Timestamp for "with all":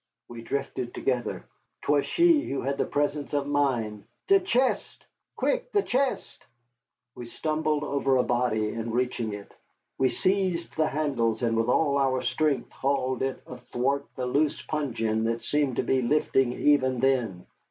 11.55-11.99